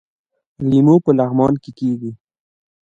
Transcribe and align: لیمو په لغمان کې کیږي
لیمو 0.69 0.95
په 1.03 1.11
لغمان 1.17 1.53
کې 1.63 1.71
کیږي 1.79 2.11